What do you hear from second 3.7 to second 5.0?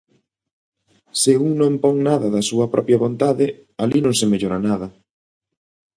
alí non se mellora nada.